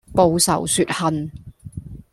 [0.15, 1.31] 報仇雪恨